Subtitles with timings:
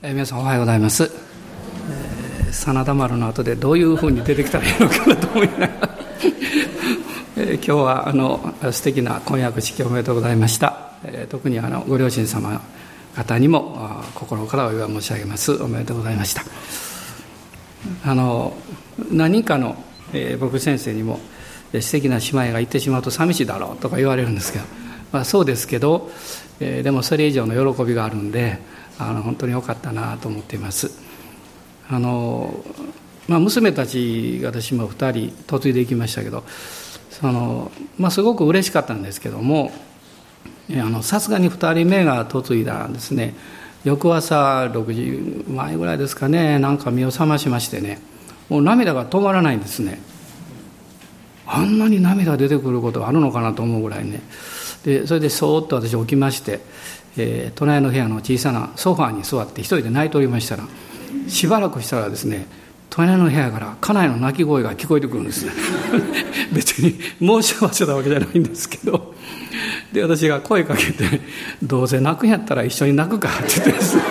[0.00, 5.70] えー、皆さんおはようございます、えー、真田丸の後でどういうふうに出てきたらいいのかなと思いながら、
[7.36, 12.60] えー、今日はあの素敵な婚約式おめでとうございました、えー、特にあのご両親様
[13.16, 15.52] 方にも心からお祝い申し上げます。
[15.54, 16.44] おめでとうございました。
[18.04, 18.56] あの
[19.10, 21.18] 何人かの、えー、僕先生にも
[21.72, 24.64] 素敵な姉妹が行ってしまうと寂しいだろうとか言われるんですけど、
[25.10, 26.08] まあ、そうですけど、
[26.60, 28.60] えー、でもそれ以上の喜びがあるんで
[28.98, 30.90] あの本当に良かったなと思っています。
[31.88, 32.64] あの、
[33.28, 36.44] まあ、娘たち私も2人嫁いでいきましたけど
[37.10, 39.70] その、まあ、すごく嬉しかったんですけども
[41.02, 43.34] さすがに2人目が嫁いだんですね。
[43.84, 48.00] 翌朝6時前ぐらいですかねなんか目を覚ましましてね
[48.48, 50.00] もう涙が止まらないんですね。
[51.46, 54.20] あんなに涙出てくることがあるのかなと思うぐらいね。
[54.84, 56.60] でそれでそーっと私起きまして
[57.18, 60.64] えー、隣の部屋の小さなソファーに座って一人で泣いておりましたら
[61.28, 62.46] しばらくしたらですね
[62.90, 65.46] 隣の部屋から家内の泣き声が聞こえてくるんです。
[66.52, 69.14] 別に申し合わせたわけじゃないんですけど。
[69.92, 71.20] で私が声かけて
[71.62, 74.02] 「どうせ泣くんやったら一緒に泣くか」って言ってですね。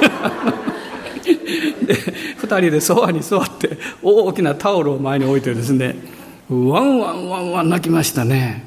[1.86, 1.94] で
[2.42, 5.96] 2人でソファーに座って大きなタオルを前に置いてですね
[6.50, 8.64] ワンワンワンワン泣きましたね。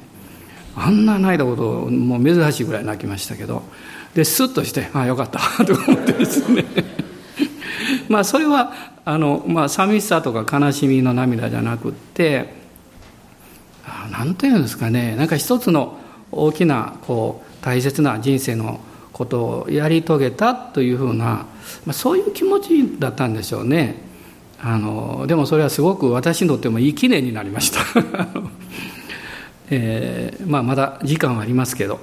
[0.80, 3.62] あんな泣いたこともう珍しいぐらい泣きましたけど
[4.14, 6.64] でスッとしてああよかった と思ってですね。
[8.08, 8.72] まあそれは
[9.04, 12.54] あの、まあ、寂しさとか悲しみの涙じゃなくって
[14.10, 15.14] 何て言うんですかね。
[15.16, 15.98] なんか一つの
[16.32, 18.80] 大きなこう大切な人生の
[19.12, 21.46] ことをやり遂げたというふうな、ま
[21.90, 24.08] あ、そういう気持ちだったんでしょうね。
[24.62, 27.80] あのでもそれはすごく私にとってもいい記念になりました、
[29.70, 32.00] えーまあ、まだ時間はありますけど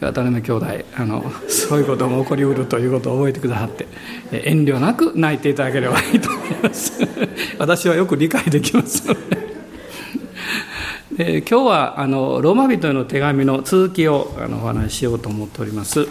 [0.00, 0.66] 渡辺兄弟
[0.96, 3.86] あのそういうことも起こりうるということを覚えてくださって
[4.32, 6.92] 遠慮なく泣いていただければいいと思います。
[7.58, 9.06] 私はよく理解できます。
[9.06, 9.14] の
[11.18, 16.06] で今日はあのローマ人への手紙の続きをあのお話ししようと思っております。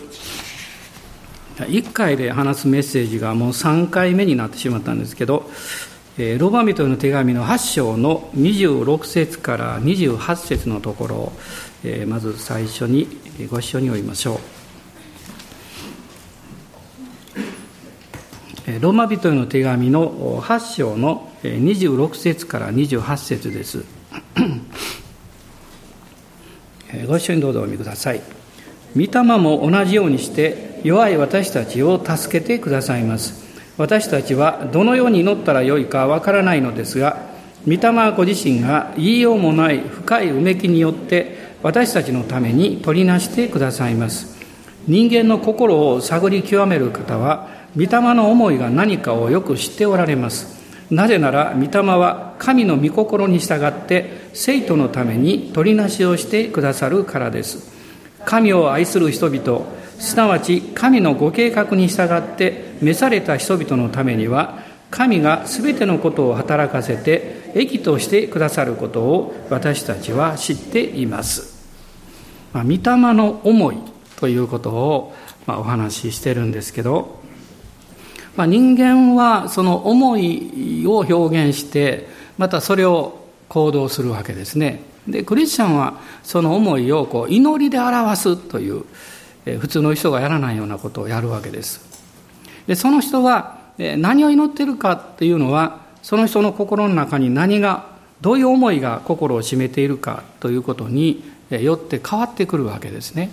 [1.57, 5.49] 1回で話すメッセージがもう3回目になってしまったんですけど
[6.19, 11.31] ローマ人への手紙の8章の26節から28節のところを
[12.07, 13.07] まず最初に
[13.49, 14.41] ご一緒に読みましょ
[18.67, 18.81] う。
[18.81, 23.85] ローマ人への手紙の8章の26節から28節です。
[27.07, 28.21] ご一緒にどうぞお見ください。
[28.93, 33.47] 御霊も同じようにして弱い私たちを助けてくださいます。
[33.79, 37.29] 私たちはどのように祈ったらよいかわからないのですが
[37.65, 44.37] 御霊ご自身が言いようもない深いうめきによって私たちのために取りなしてくださいます。
[44.87, 50.59] 人間の心を探り極める方は御霊の思いが何かをよく知っておられます。
[50.89, 57.71] なぜなら御霊は神の御心に従って生徒のために取りなしをしてくださるからです。
[58.25, 71.59] 神を愛する人々すなわち神のご計画に従って召された人々のためには神が全てのことを働かせて益としてくださることを私たちは知っています。
[72.53, 72.79] まあ、御霊
[73.13, 73.77] の思い
[74.15, 75.13] ということを、
[75.45, 77.19] まあ、お話ししてるんですけど、
[78.35, 82.07] まあ、人間はその思いを表現して
[82.37, 84.81] またそれを行動するわけですね。
[85.07, 88.85] でクリスチャンはその思いをこう祈りで表すという、
[89.57, 91.81] 普通の人がやらないようなことをやるわけです。
[92.67, 97.87] でその人は何を祈っているかっていうのはその人の心の中に何が
[98.21, 103.31] どういう思いが心を占めているかということによって変わってくるわけですね。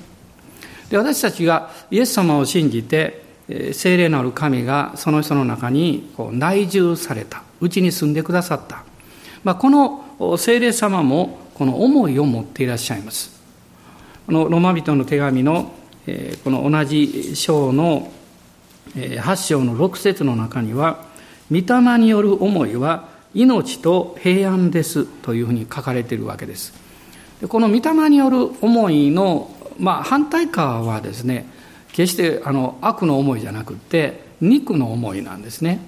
[0.90, 3.24] で私たちがイエス様を信じて
[3.72, 7.42] 聖霊なる神がその人の中にこう内住された。
[7.60, 8.84] うちに住んでくださった、
[9.42, 13.40] まあ、この聖霊様もこの思いを持っていらっしゃいます。
[14.26, 15.72] このロマ人の手紙の
[16.44, 18.12] この同じ章の
[18.94, 21.04] 8章の6節の中には
[21.50, 26.72] 「御霊による思いは命と平安です」というふうに書かれているわけです。
[27.48, 31.46] この御霊による思いの、まあ、反対側はですね
[31.92, 35.80] 決してあの悪の思いじゃなくて肉の思いなんですね。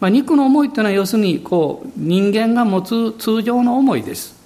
[0.00, 4.36] まあ、肉の思いというのは要するにこう人間が持つ通常の思いです。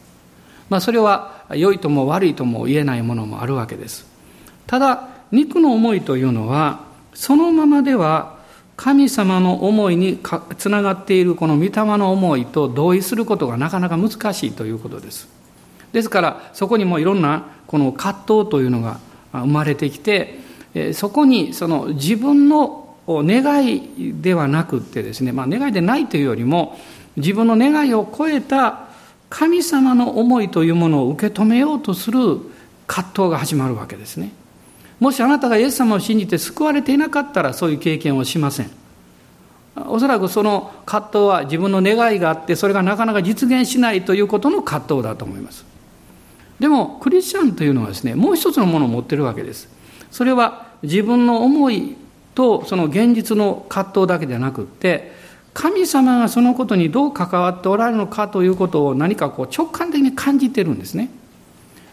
[0.68, 4.09] まあ、それは良いとも悪いとも言えないものもあるわけです。
[4.70, 8.38] ただ肉の思いというのはそのままでは
[8.76, 10.20] 神様の思いに
[10.58, 15.28] つながっているこの御霊の思いと同意することがなかなか難しいということです。
[15.90, 19.00] ですからそこにもいろんなこの葛藤というのが
[19.32, 20.38] 生まれてきて
[20.94, 26.78] そこにその自分の願いではなくってですね、まあ、願いでないというよりも
[27.16, 28.86] 自分の願いを超えた
[29.30, 32.38] 神様の思いというものを受け止めようとする
[32.86, 34.30] 葛藤が始まるわけですね
[35.00, 38.70] もしあなたがイエス様を信じて救われていなかったらそういう経験をしません。
[39.86, 45.64] おそらくその葛藤は自分の願いがあってそれがなかなか実現しないということの葛藤だと思います。
[46.58, 49.68] でもクリスチャンというのはですねもう一つのものを持ってるわけです。
[50.10, 51.96] それは自分の思い
[52.34, 55.12] とその現実の葛藤だけではなくって
[55.54, 61.10] 神様がそのことにどう関わっておられるのかということを何かこう直感的に感じてるんですね。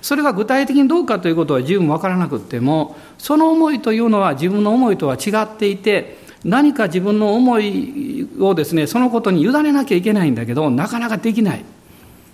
[0.02, 11.66] それが具体的にどうかということは十分わからなくてもその思いというのは自分の思いとは違っていて何か自分の思いをですねそのことに委ねなきゃいけないんだけどなかなかできない、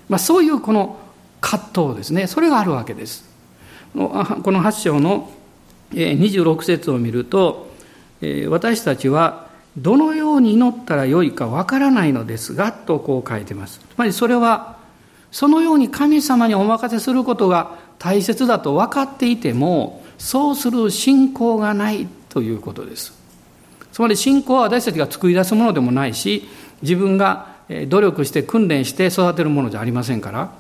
[0.10, 1.00] まあ、そういうこの
[1.42, 2.28] 葛藤ですね。
[2.28, 3.30] それがあるわけです。
[3.94, 5.30] この8章の
[5.92, 7.70] 26節を見ると
[8.50, 13.80] 私たちはどのように祈ったらよいかわからないのですがとこう書いてます。
[13.80, 14.73] つまりそれは
[15.34, 23.14] そのように神様にお任せすることが大切だと分かっていてもそうする信仰がないということです。
[23.92, 26.48] つまり信仰は私たちが作り出すものでもないし
[26.82, 27.48] 自分が
[27.88, 30.52] 努力して訓練して育てるものじゃありませんから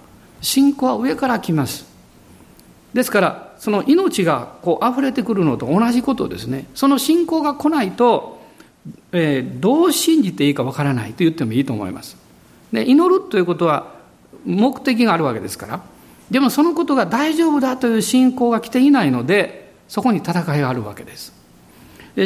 [0.41, 1.85] 信仰は上から来ます。
[2.93, 6.67] ですからその命がこう溢れてくるのと同じことですね。
[6.75, 8.43] その信仰が来ないと
[9.11, 12.17] えー、どう信じていいかわからないと言ってもいいと思います。
[12.71, 13.92] で祈るということは
[14.45, 15.83] 目的があるわけですから
[16.31, 21.33] でもそのことが大丈夫だという信仰が来ていないのでそこに戦いがあるわけです。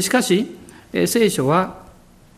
[0.01, 0.55] しかし、
[0.93, 1.83] 聖書は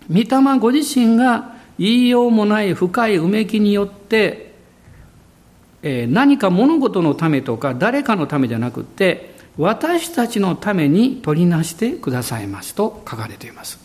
[0.09, 4.53] 御霊ご自身が言いようもない深いうめきによって
[5.83, 13.79] 何か物事のためとか誰かのためじゃなくて私たちのために取りなしてくださいますと書かれています。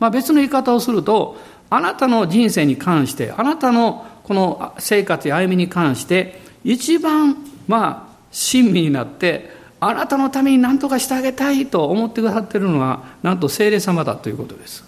[0.00, 1.36] まあ、別の言い方をすると
[1.70, 7.36] あなたの人生に関してあなたのこの生活や歩みに関して一番
[7.68, 14.84] まあ親身になってあなたのために何とかしてあげたいと思ってくださっているのはなんと聖霊様だということです。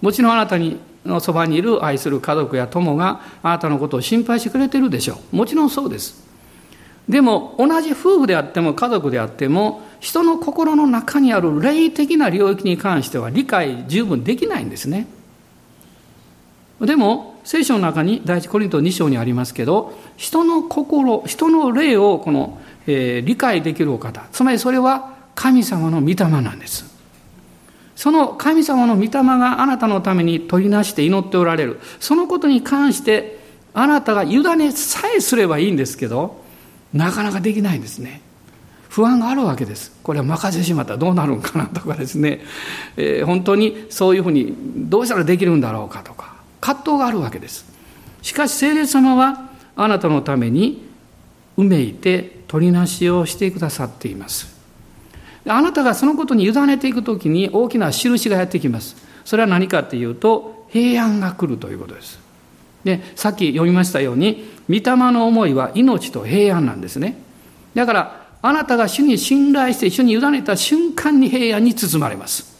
[0.00, 5.36] もちろんあなたにのそばにいる愛する家族や友があなたのことを心配してくれてるでしょう。
[5.36, 6.24] もちろんそうです。
[7.10, 15.06] でも同じ夫婦であっても家族であっても人の心の中にある霊的な領域に関しては理解十分できないんですね。
[16.80, 26.96] でも聖書の中に第一コリント2章にありますけど人の心人の霊をこの、えー、理解できるお方つまりそれは神様の御霊なんです。
[27.94, 31.80] その神様の御霊があなたのために取りなして祈っておられる。
[31.98, 33.38] そのことに関して
[33.72, 36.42] あなたが委ねさえすればいいんですけど
[36.92, 38.20] なかなかできないんですね。
[38.88, 39.92] 不安があるわけです。
[40.02, 40.92] これは任せてしまった。
[40.92, 42.40] らどうなるんかなとかですね、
[42.96, 44.54] えー、本当にそういうふうに
[44.88, 46.35] どうしたらできるんだろうかとか。
[46.66, 47.64] 葛藤があるわけです。
[48.22, 50.84] しかし聖霊様はあなたのために
[51.56, 54.56] うめいて取りなしをしてくださっています。
[55.46, 58.96] あなたがそのことに委ねていくときに大きな印がやってきます。
[59.24, 62.18] それは何かっていうと平安が来るということです。
[62.82, 67.16] でさっき読みましたように御霊の思いは命と平安なんですね。
[67.74, 72.55] だからあなたが主に信頼して主に委ねた瞬間に平安に包まれます。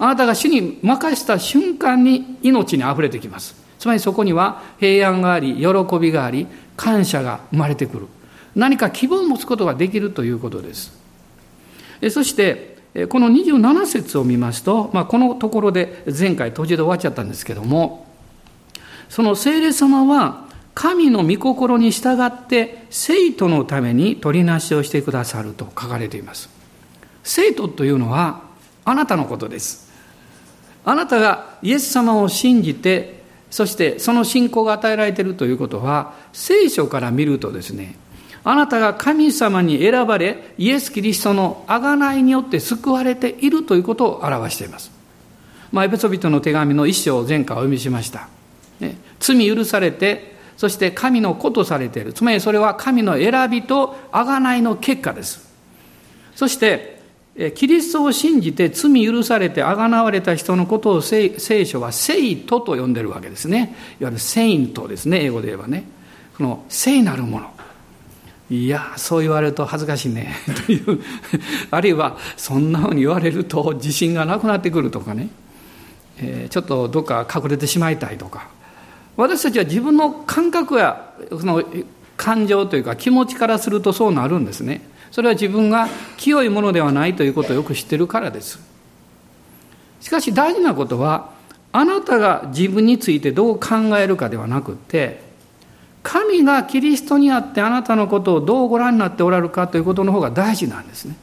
[0.00, 3.54] あなたが主に任した瞬間に命に溢れてきます。
[3.78, 8.06] つまりそこには平安があり、喜びがあり、感謝が生まれてくる。
[8.56, 10.98] 何か希望を持つことができるということです。
[12.10, 12.78] そして、
[13.10, 18.06] この27節を見ますと、まあ、このところで前回途中で終わっちゃったんですけども、
[19.10, 26.48] その聖霊様は神の御心に従って生徒のために取りなしをしてくださると書かれています。
[27.22, 28.42] 生徒というのは
[28.86, 29.89] あなたのことです。
[30.84, 33.20] あなたがイエス様を信じて、
[33.50, 37.96] そしてその信仰が与えられているということは、聖書から見るとですね、
[38.42, 44.90] あなたが神様に選ばれ、イエス・キリストの贖いによって救われているということを表しています。
[45.72, 48.28] まあ、エペソビトの手紙の一章を前回お読みしました。
[48.80, 52.12] ね、罪許されて、そして神の子とされている。
[52.12, 55.50] つまりそれは神の選びと贖いの結果です。
[56.34, 56.99] そして、
[57.56, 63.74] キリストを信じて罪許されて贖われた人のことを聖書は聖徒と呼んでるわけですね。
[64.00, 65.84] いわゆるセイントですね、英語で言えばね。
[66.36, 67.50] この聖なるもの。
[68.50, 70.34] いや、そう言われると恥ずかしいね。
[70.66, 71.00] という、
[71.70, 75.30] あるいはそんなふうに言われると自信がなくなってくるとかね。
[76.18, 78.48] えー、ちょっとどっか隠れてしまいたいとか。
[79.16, 81.62] 私たちは自分の感覚やその
[82.16, 88.70] 感情というか気持ちからするとそうなるんですねそれは自分が清いものではないということをよく知ってるからです
[90.00, 91.30] しかし大事なことは、
[91.72, 95.22] あなたが自分についてどう考えるかではなくて、
[96.02, 101.14] 神がキリストにあってあなたのことをどうご覧になっておられるかということの方が大事なんですね。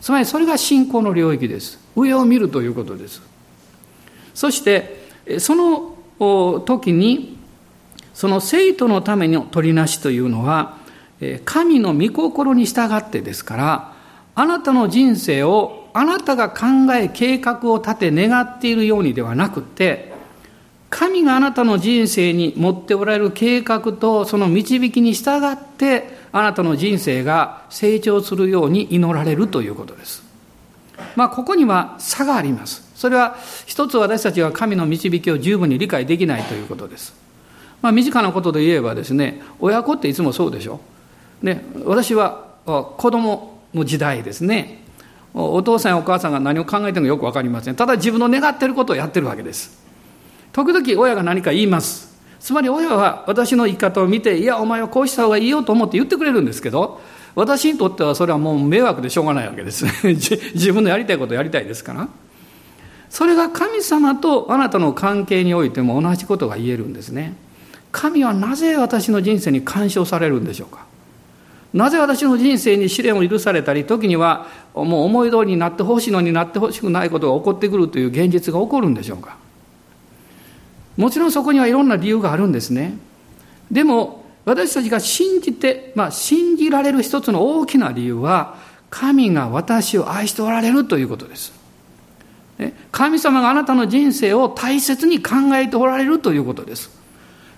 [0.00, 1.78] つまりそれが信仰の領域です。
[1.94, 3.22] 上を見るということです。
[4.34, 5.08] そして、
[5.38, 7.38] その時に、
[8.14, 10.78] その生徒のための取りなしというのは、
[11.44, 13.92] 神の御心に従ってですから、
[14.34, 20.12] あなたの人生をあなたが考え計画を立て願っているようにではなくて
[20.90, 30.24] 神があなたの人生に持っておられる計画とその導きに従ってあなたの人生が成長するように祈られるということです。
[31.14, 32.90] まあここには差があります。
[32.96, 37.14] それは一つ私たちが神の導きを十分に理解できないということです。
[37.82, 40.80] まあ身近なことで言えばですね親子っていつもそうでしょ？
[41.44, 44.82] ね私は子供の時代ですね。
[45.34, 47.76] お父さんやお母さんが何を考えてるのかよく分かりません。
[47.76, 49.78] ただ自分の願ってることをやってるわけです。
[50.52, 52.14] 時々親が何か言います。
[52.40, 57.00] つまり親は私の生き方を見ていやお前はこうした方がいいよと思って言ってくれるんですけど
[57.34, 59.84] 私にとってはそれはもう迷惑でしょうがないわけです。
[60.06, 62.08] 自分のやりたいことやりたいですから。
[63.10, 67.34] それが神様とあなたの関係においても同じことが言えるんですね。
[67.92, 70.84] 神はなぜ私の人生に干渉されるんでしょうか。
[71.74, 79.36] なぜ私の人生に試練を許されたり、時にはもう思い通りになってほしいのになってほしくないことが起こってくるという現実が起こるんでしょうか。
[80.96, 82.96] もちろんそこにはいろんな理由があるんですね。
[83.72, 88.54] でも、私たちが信じて、まあ、信じられる一つの大きな理由は、
[88.88, 91.52] 神が私を愛しておられるということです。
[92.92, 96.88] 神様があなたの人生を大切に考えておられるということです。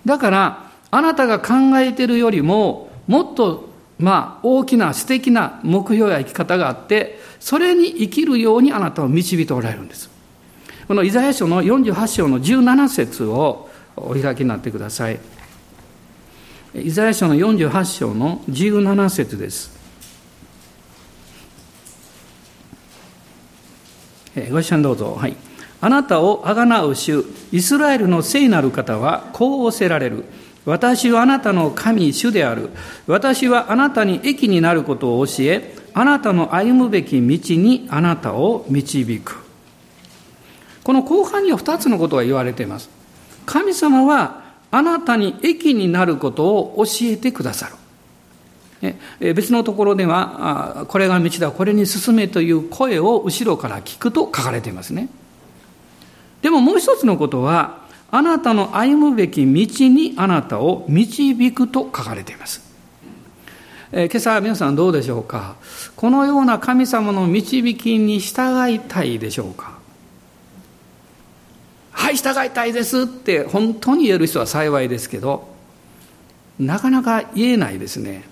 [0.06, 10.11] だから、あなたが考えているよりも、もっとまあ、大きな素敵な目標や生き方があって、それに生きるようにあなたを導いておられるんです。
[10.87, 15.19] このイザヤ書の48章の17節をお開きになってください。
[16.75, 19.75] イザヤ書の48章の17節です。
[24.50, 25.17] ご一緒にどうぞ。
[25.19, 25.37] はい。
[25.81, 30.25] あなたをあがなう主、イスラエルの聖なる方はこう仰せられる。
[30.66, 32.70] 私はあなたの神、主である。
[33.06, 39.38] 私はあなたに益になることを教え、あなたの歩むべき道にあなたを導く。
[40.82, 42.90] この後半には二つのことが言われています。
[43.46, 44.42] 神様は
[44.73, 47.70] あなたに益になることを教えてくださ
[48.82, 48.94] る。
[49.35, 55.08] 別のところでは、これが道だ、これに進めという声を後ろから聞くと書かれていますね。
[56.42, 62.64] でももう一つのことは、あなたの歩むべき道にあなたを導くと書かれています。
[63.92, 65.56] えー、今朝皆さんどうでしょうか？
[65.94, 69.76] このような神様の導きに従いたいでしょうか？
[71.92, 75.48] はい従いたいですって本当に言える人は幸いですけど
[76.58, 78.25] なかなか言えないですね。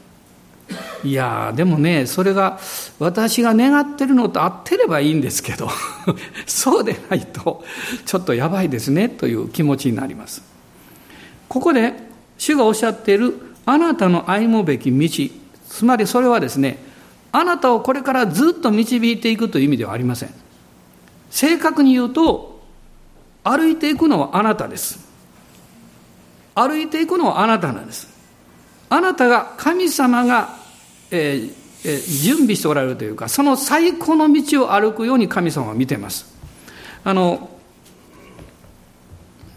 [1.04, 2.58] いやでもねそれが
[2.98, 5.68] 私が願ってるのと合ってればいいんですけど
[6.46, 7.62] そうでないと
[8.06, 10.42] ちょっとやばいですねという気持ちになります。
[11.48, 11.94] ここで
[12.38, 13.34] 主がおっしゃっている
[13.66, 15.34] あなたの歩むべき道
[15.68, 16.78] つまりそれはですね
[17.32, 20.30] あなたをこれからずっと導いていくという意味ではありません。
[21.30, 22.62] 正確に言うと
[23.42, 25.00] 歩いていくのはあなたです。
[26.54, 28.08] 歩いていくのはあなたなんです。
[28.88, 30.63] あなたが神様が
[31.14, 31.54] えー
[31.84, 36.34] えー、準備しておられるというかその最高の道を歩くように神様は見てます。
[37.04, 37.50] あの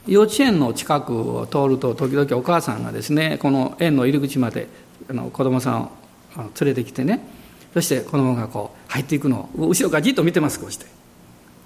[0.05, 4.67] 幼稚園の近くを通ると時々お母さんがですねこの園の入り口まで
[5.09, 5.89] あの子供さんを
[6.37, 7.21] 連れてきてね
[7.73, 10.85] そして子供がこう入っていくのを後ろからじっと見てますこうして。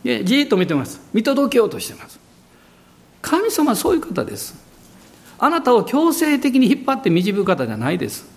[0.03, 1.01] でじっと見てます。
[1.13, 2.19] 見届けようとしてます。
[3.21, 4.55] 神様はそういう方です。
[5.37, 8.30] あなたを強制的に引っ張って導く方じゃないです。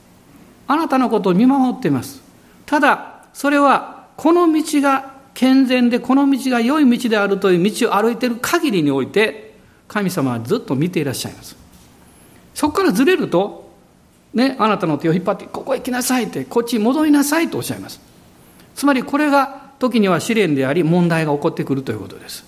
[0.66, 2.22] あなたのことを見守っています。
[2.66, 9.54] ただ、それは、この道が健全で、この道が良い道であるという道を歩いている限りにおいて、
[9.88, 11.56] 神様はずっと見ていらっしゃいます。
[12.54, 13.72] そこからずれると、
[14.32, 18.00] ね、あなたの手を引っ張って、ここへ行きなさいって、こっちに戻りなさいとおっしゃいます。
[18.74, 22.44] つまりこれが時には試練であり、問題が起こってくるということです。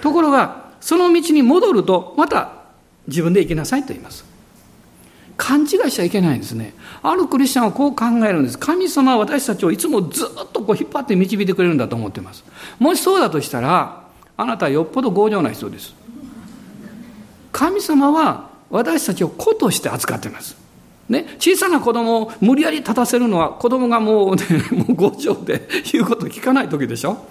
[0.00, 2.52] ところが、その道に戻ると、また
[3.06, 4.24] 自分で行きなさいと言います。
[5.38, 6.74] 勘違いしちゃいけないんですね。
[7.00, 8.58] あるクリスチャンはこう考えるんです。
[8.58, 12.44] 神様は私たちをいつもずっとこう引っ張って導いてくれるんだと思ってます。
[12.80, 14.02] もしそうだとしたら、
[14.36, 15.94] あなたはよっぽど強情な人です。
[17.52, 20.56] 神様は私たちを子として扱ってます。
[21.08, 27.24] ね、小さな子供を無理やり立たせるのは子供がもう、ね、 もう強情で言うこと聞かない時でしょ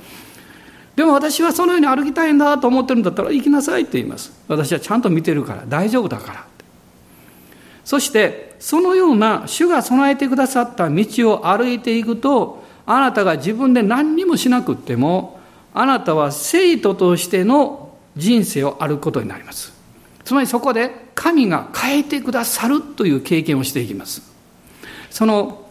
[0.95, 6.45] でも私はそのように歩きたいんだと思ってるんだったら行きなさいって言います私はちゃんと見てるから大丈夫だから
[7.87, 15.39] そしてそのような主が備えてくださった道を歩いていくとあなたが自分で何にもしなくっても
[15.73, 19.71] あなたは生徒としての人生を歩くことになります。
[20.25, 24.21] つまりそこで神が変えてくださるという経験をしていきます。
[25.09, 25.65] その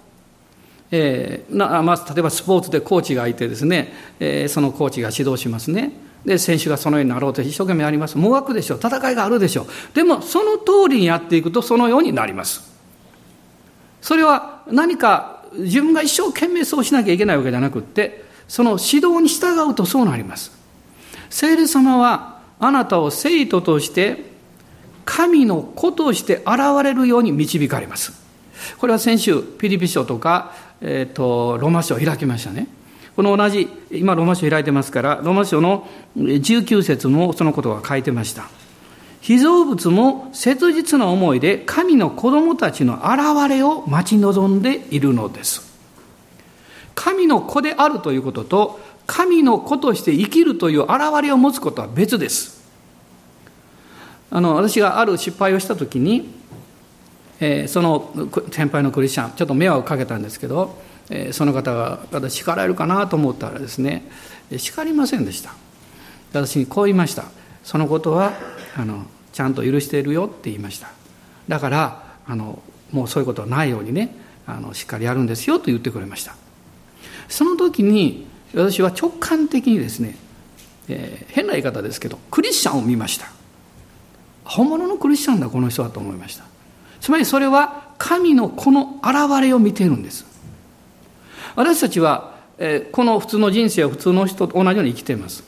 [0.91, 5.93] えーまあ、例えばスポーツでコーチがいてですね、えー、そのコーチが指導しますね。
[6.27, 8.19] で選手がそのようになろうと一生懸命やります。
[8.19, 8.79] もがくでしょう。
[8.79, 9.67] 戦いがあるでしょう。
[9.95, 12.75] でもその通りにやっていくとそのようになります。
[14.03, 20.53] それは何か自分が一生懸命そうしなきゃいけないわけじゃなくってその指導に従うとそうなります。
[21.31, 24.25] 聖霊様はあなたを生徒として
[25.05, 28.13] 神の子として現れるように導かれます。
[28.79, 32.69] これは先週ピリピ書とかえーと、ロマ書を開きましたね。
[33.17, 38.49] この同じ、今ローマ書開いてますから、ローマ書の19節もそのことが書いてました。
[39.23, 45.75] 被造物も切実な思いで神の子供たちの現れを待ち望んでいるのです。
[46.95, 52.63] 神の子であるということと、神の子として生きるという現れを持つことは別です。
[54.31, 56.29] あの私がある失敗をしたときに、
[57.41, 58.11] えー、その
[58.51, 60.77] 先輩のクリスチャンちょっと迷惑かけたんですけど、
[61.11, 64.05] え、その方が私叱られるかなと思ったらですね
[64.57, 65.55] 叱りませんでした。
[66.33, 67.25] 私にこう言いました。
[67.63, 68.33] そのことは
[68.77, 70.89] あのちゃんと許しているよって言いました。
[71.49, 74.15] だからあのもうそういうことはないようにね
[74.47, 76.35] あのしっかりやるんですよと言ってくれました。
[77.29, 80.17] その時に私は直感的にですね、
[80.89, 83.27] えー、変な言い方ですけどクリスチャンを見ました。
[84.45, 86.45] 本物のクリスチャンだこの人はと思いました。
[87.01, 90.25] つまりそれは神のこの現れを見ているんです。
[91.57, 95.43] 私たちは、えこの普通の人生を普通の人と同じように生きています。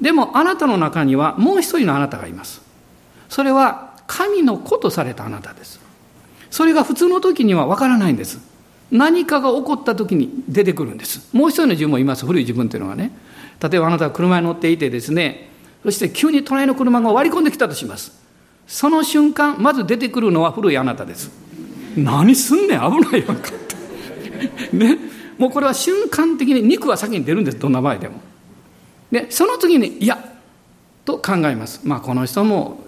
[0.00, 2.60] でもあなたの中にはもう一人のあなたがいます。
[3.28, 5.80] それは神の子とされたあなたです。
[6.50, 8.38] それが普通の時にはわからないんです。
[8.90, 11.28] 何かが起こった時に出てくるんです。
[11.32, 12.24] もう一人の自分もいます。
[12.24, 13.10] 古い自分というのはね。
[13.60, 15.50] 例えばあなたが車に乗っていてですね、
[15.82, 18.12] そして急に隣の車が割り込んできたとします。
[18.66, 21.30] その瞬間、まず出てくるのは古いあなたです。
[21.96, 24.76] 何すんねん、危ないやんかって。
[24.76, 25.05] ね。
[25.38, 28.20] もうこれは瞬間的に肉は先に出るんです、どんな場合でも。
[29.10, 30.18] で、その次に、いや、
[31.04, 31.80] と考えます。
[31.84, 32.80] まあ、この人も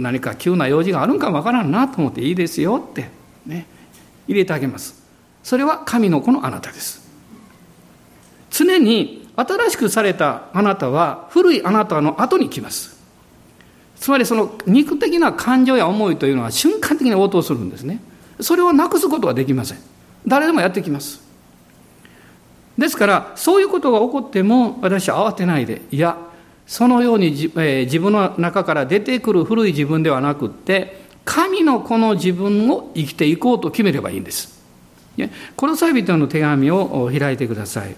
[0.00, 3.08] 何か急な用事があるんかわからんなと思っていいですよって、
[3.46, 3.66] ね、
[4.26, 5.00] 入れてあげます。
[5.42, 7.08] それは神の子のあなたです。
[8.50, 12.98] 常に新しくされたあなたは古いあなたの後に来ます。
[13.98, 18.02] つまりその肉的な感情や思いというのは瞬間的に応答するんですね。
[18.40, 19.78] それをなくすことはできません。
[20.26, 21.29] 誰でもやってきます。
[22.80, 26.16] ですから、そういうことが起こっても、私は慌てないで、いや、
[26.66, 34.58] そのように自,、えー、自分の中から出てくる古い自分ではなくって、神のこの自分を生きていこうと決めればいいんです。
[35.56, 37.94] コロサイ人の手紙を開いてください。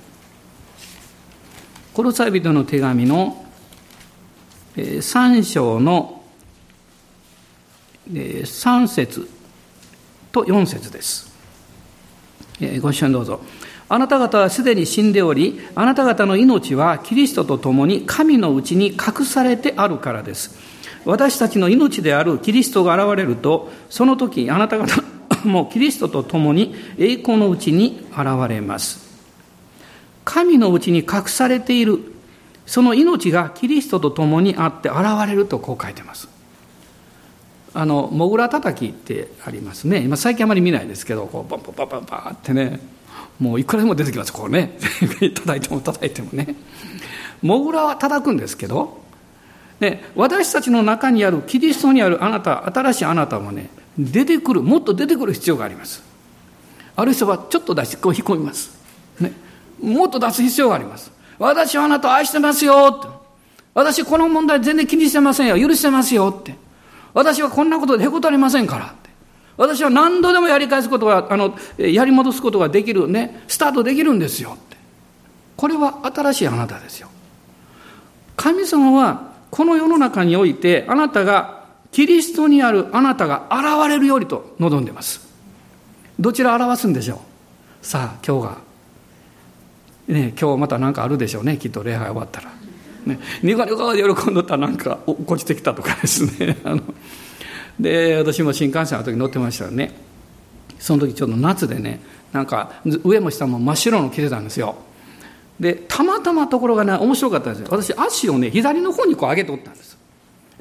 [1.94, 3.46] コロサイ人の手紙の
[4.74, 6.24] 3章の
[8.10, 9.28] 3節
[10.32, 11.30] と4節です。
[12.80, 13.40] ご一緒にどうぞ。
[13.92, 20.57] あなた方はすでに死んでおり、あなた方の命はキリストと共に神のうちに隠されてあるからです。
[21.05, 25.02] 私たちの命であるキリストが現れると、その時あなた方
[25.44, 28.98] もキリストと共に栄光のうちに現れます。
[30.24, 31.98] 神のうちに隠されている
[32.64, 36.31] その命がキリストと共にあって現れるとこう書いてます。
[37.74, 39.98] あの、モグラ叩きってありますね。
[39.98, 42.81] 今最近あまり見ないですけど、こう、バンバンバンバンバンってね、
[43.40, 44.79] もういくらでも出てきます、こうね。
[45.35, 46.55] 叩いても叩いてもね。
[47.42, 49.03] モグラは叩くんですけど、
[49.81, 56.03] で私たちの中にあるキリストにあるあなた、新しいあなたもね、出てくる、もっと出てくる必要があります。
[56.94, 58.70] ある人はちょっと出してこう引っ込みます。
[59.18, 59.33] ね。
[59.83, 61.11] もっと出す必要があります。
[61.38, 63.09] 私はあなたを愛してますよって。
[63.75, 65.59] 私この問題全然気にしてませんよ。
[65.68, 66.55] 許してますよって。
[67.14, 68.94] 私はこんなことでへこたれませんから。
[69.62, 74.77] 私は何度でもやり返すことが、あの、やり戻すことができるね、スタートできるんですよって。
[75.57, 77.09] これは新しいあなたですよ。
[78.37, 85.20] 神様はこの世の中においてあなたがキリストにあるあなたが現れるよりと望んでます。
[86.18, 87.16] どちら表すんでしょ
[87.83, 87.87] う？
[87.87, 88.59] さあ今日が
[90.09, 92.51] ね、今日また何かあるでしょうねきっと礼拝終わったら。
[93.07, 96.83] ね、ニコニコで喜んどったらなんか落っこちてきたとかですねあの
[97.78, 99.92] で私も新幹線の時乗ってましたらね。
[100.78, 102.00] その時ちょうど夏でね
[102.32, 102.72] なんか
[103.04, 104.74] 上も下も真っ白の着てたんですよ。
[105.61, 107.68] でたまたまところがね面白かったんですよ。
[107.70, 109.96] 私足をね左の方にこう上げておったんです。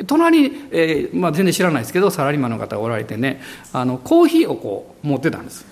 [0.08, 5.65] 隣に、えーまあ、全然知らないですけどサラリーマンの方がおられてねあのコーヒーをこう持ってたんです。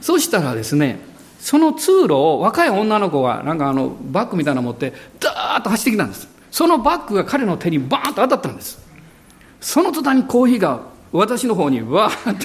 [0.00, 0.98] そしたらですね
[1.40, 6.28] その通路を若い女の子がなんかあのバッグみたいなの持ってダーッと走ってきたんです。
[6.50, 8.83] そのバッグが彼の手にバーンと当たったんです。
[9.64, 12.36] その途端にコーヒーが私の方にわーっ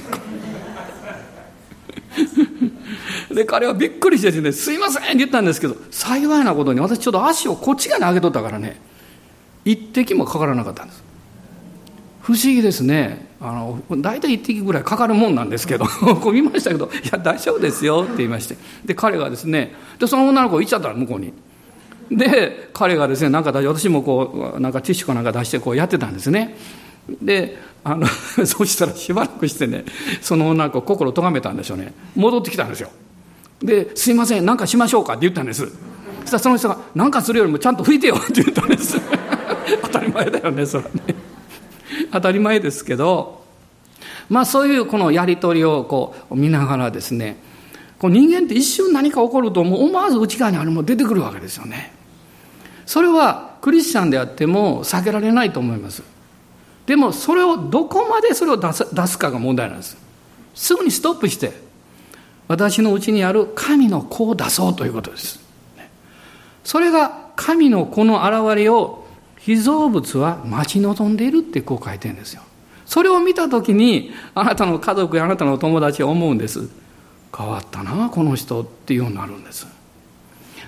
[3.28, 8.80] と で彼はびっくりしてですね「すいません」って言ったんですけど幸いなことに私ちょっと足をこっち側に上げとったからね
[9.66, 11.04] 一滴もかからなかったんです。
[12.22, 13.28] 不思議ですね。
[13.42, 15.86] あの大体一滴ぐらいかかるもんなんですけど
[16.22, 18.56] こう見ましたけど「いや大丈夫ですよ」って言いまして。
[18.86, 21.34] で彼がですねでその女の子行っちゃったら向こうに。
[22.12, 26.56] で彼がですねなんか私もこうなんかティッシュかなんか出してこうやってたんですね。
[27.22, 28.08] であの
[28.46, 29.86] そうしたらしばらくしてね
[30.22, 31.94] その女の子心咎めたんでしょうね。
[32.16, 32.90] 戻ってきたんですよ。
[33.62, 35.68] で「すいません何かしましょうか」って言ったんです。
[36.26, 39.00] そしたらその人が「何かするよりもちゃんと拭いてよ」って言ったんです。
[39.84, 41.16] 当たり前だよねそれはね。
[42.12, 43.44] 当たり前ですけど
[44.30, 47.38] まあそういうこのやり取りをこう見ながらですね
[48.00, 51.92] こう人間って一瞬何か起こると思わず内側にあるもの出てくるわけですよね。
[52.86, 56.02] それはクリスチャンであっても避けられないと思います。
[56.90, 59.96] でもそれをどこまでそれを出す出すかが問題なんです。
[60.56, 61.54] すぐにストップして
[62.48, 65.40] 私のうちにある神の子を出そうということです。
[66.64, 69.06] それが神の子の現れを
[69.38, 72.42] 被造物は待ち望んでいるってこう書いてるんですよ。
[72.88, 76.70] それを見た時にあなたの家族やあなたの友達は思うんです。
[77.38, 79.68] 変わったなこの人っていうようになるんです。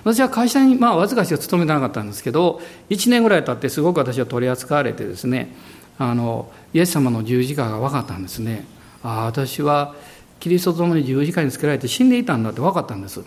[0.04, 5.52] 私は会社にまあわずかしか勤めてなかったんですけど1年ぐらい経ってすごく私は取り扱われてですね
[5.98, 8.64] あのイエス様の十字架が分かったんですね。
[9.02, 9.94] ああ私は
[10.40, 13.20] キリストと共に十字架につけられて死んでいたんだって分かったんです。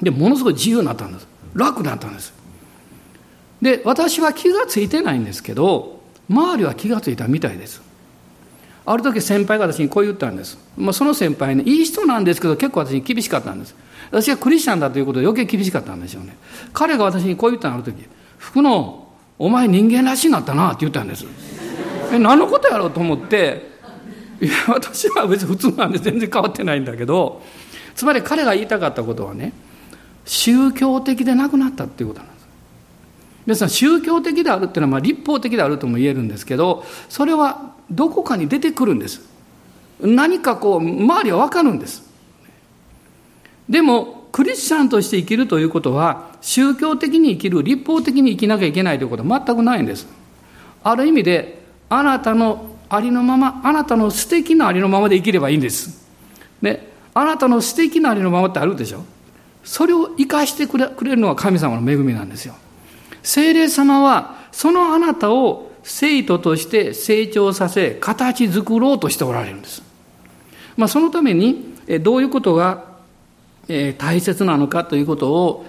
[0.00, 1.26] でものすごい自由になったんです。
[1.54, 2.32] 楽になったんです。
[3.60, 7.80] で私は気が付いてないんですけど周りは気が付いたみたいです。
[8.84, 13.76] ある時先輩が私にこう言ったんです、まあ、その先輩ねいい人なんですけど結構私に厳しかったんです。
[14.10, 16.36] 私がクリスチャンだということで余計厳しかったんでしょうね。
[16.72, 18.04] 彼が私にこう言ったのある時
[18.38, 21.26] 「福野お前人間らしいなったな」って言ったんです。
[22.12, 23.72] え何のことやろうと思って
[24.40, 27.40] いや私は別に普通なんで全然変わってないんだけど
[27.94, 29.52] つまり彼が言いたかったことはね
[30.24, 32.46] 宗教的でなくなったっていうことなんです。
[33.46, 39.20] 皆さん宗教的であるっていうのはまあ立法的であるとも言えるんですけどそれはどこかに出てくるんです。
[40.00, 42.10] 何かこう周りは分かるんです。
[43.68, 50.08] でもクリスチャンとして生きるということは宗教的に生きる立法的に生きなきゃいけないということは全くないんです。
[50.82, 56.02] ある意味であなたのありのままあなたの素敵なありのままで生きればいいんです。
[56.62, 59.04] であなたの素敵なありのままってあるでしょ。
[59.62, 62.54] それを生かしてくれるのは神様の恵みなんですよ。
[63.22, 69.82] 精霊様はそのあなたを生徒として成長させ形作ろうとしておられるんです、
[70.76, 72.91] まあ、そのためにどういうことが
[73.98, 75.64] 大切なのかということを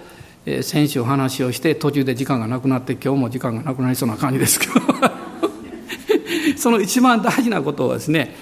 [0.62, 4.74] 先週お話をして途中で時間がなくなって今日も時間がなくなりそうな感じですけど。
[6.56, 8.34] その一番大事なことはですね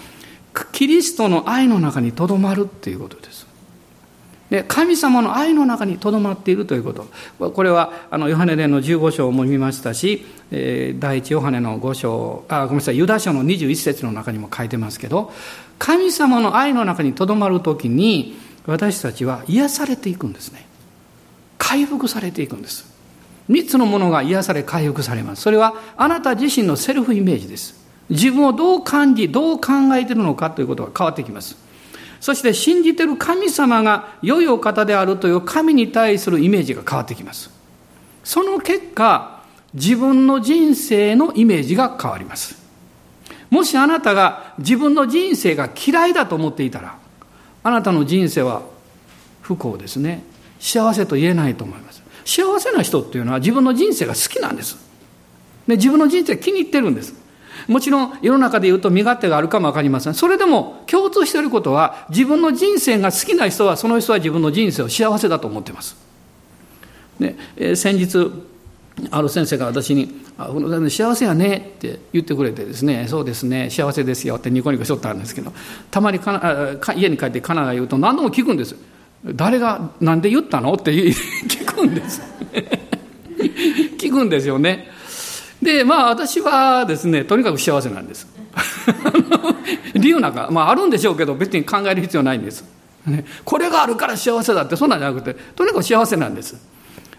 [0.72, 3.46] キリストの愛の中にとどまるっていうことです。
[4.50, 7.06] で神様の愛の中にとどまっているということ。
[7.50, 15.32] これはあのヨハネ伝の15章も見ましたし、えー、第一ヨハネの5章あごめんなさいユダ書の21節の中にも書いてますけど
[15.78, 20.66] 神様の愛の中にとどまる時に私たちは癒されていくんですね。
[21.58, 22.92] 回復されていくんです。
[23.50, 25.42] 3つのものが癒され回復されます。
[25.42, 27.82] それはあなた自身のセルフイメージです。
[28.08, 31.56] 自分をどう感じどう考えているのかということが変わってきます。
[32.20, 37.50] そして信じている神様が良いお方であるという神に対するイメージが変わってきます。
[38.22, 39.42] その結果、
[39.74, 42.62] 自分の人生のイメージが変わります。
[43.50, 46.96] もしあなたが自分の人生が嫌いだと思っていたら、
[47.62, 48.62] あなたの人生は
[49.40, 50.22] 不幸ですね。
[50.58, 52.02] 幸せと言えないと思います。
[52.24, 54.76] 幸せな人っていうのは自分の人生が好きなんです。
[55.66, 57.14] で自分の人生気に入ってるんです。
[57.68, 60.14] もちろん世の中で言うと身勝手があるかもわかりません。
[60.14, 65.96] それでも共通していることは自分の人生が好きな人はその人は自分の人生を幸せだと思っています。
[67.20, 68.30] で、えー、先日
[69.10, 75.52] ある先生が私に「あこの幸せやね」って言ってくれてですね「そうですね幸せですよ」ってニコニコしとったんですけど
[75.90, 78.76] たまにかな家に帰ってカナが言うと何度も聞くんです
[79.24, 82.22] 誰が何で言ったのって聞くんです
[83.98, 84.92] 聞くんですよね
[85.62, 88.26] で、まあ私はですね、とにかく幸せなんです。
[89.94, 92.64] 理由なんか、まああるんでしょうけど、別に考える必要ないんです。
[93.06, 96.56] ね、これがあるから幸せだって、そんなんじゃなくて、とにかく幸せなんです。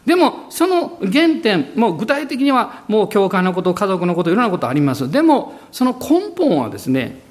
[0.05, 5.09] でも、その原点、もう具体的にはもう教会のこと、家族のこと、いろんなことあります。
[5.09, 7.21] でも、その根本はですね、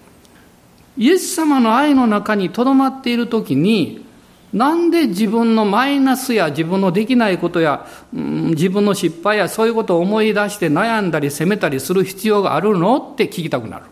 [0.96, 4.04] イエス様の愛の中にとどまっているときに、
[4.52, 13.84] なんで自分のマイナスや自分のできないことや、うん、自分の失敗やそういうことを思い出して悩んだり責めたりする必要があるのって聞きたくなる。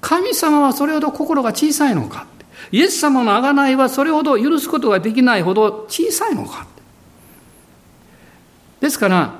[0.00, 6.66] 神様はそれほど心が小さいのかってイエス様の贖いはそれほど許すことができないほど小さいのか
[8.80, 9.34] ですから、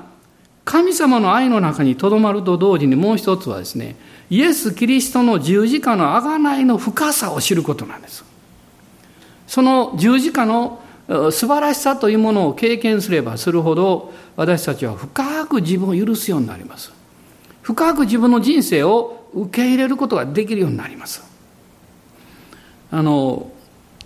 [0.63, 3.95] 神様の愛の中にとどまると同時にもう一つはですね、
[4.29, 8.23] イエス・キリストの十字架の贖いの深さを知ることなんです。
[9.47, 10.81] その十字架の
[11.31, 16.93] 素晴らしさというものを経験すればするほど私たちは深く自分を許すようになります。
[17.61, 21.30] 深く自分の人生を受け入れることができるようになります。
[22.91, 23.51] あの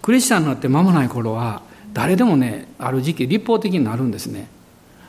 [0.02, 4.48] クリスチャンになって間もない頃は誰でもねある時期立法的になるんですね。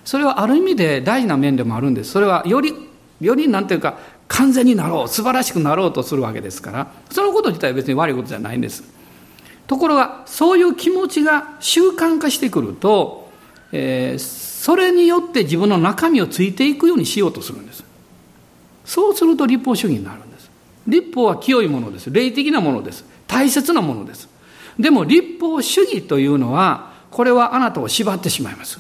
[0.05, 2.13] それはある意味で大事な面でもあるんです。
[2.13, 2.73] それはより
[3.21, 8.85] よりなんていうか完全になろう素晴らしくなろうとするわけですからそのこと自体は別に悪いことじゃないんです。
[9.67, 13.29] ところがそういう気持ちが習慣化してくると、
[13.73, 17.85] えー、それによって自分の中身をついていくようにしようとするんです
[18.85, 20.51] そうすると立法主義になるんです
[20.87, 24.29] 立法は清いものです霊的なものです大切なものです
[24.79, 28.79] でも立法主義というのはこれはあなたを縛ってしまいます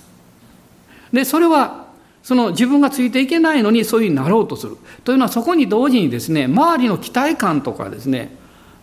[1.12, 1.86] でそれは
[2.22, 8.36] その自分がついていけないのにそういうふうになろうとするというのはそこに同時にですね周りの期待感とかですね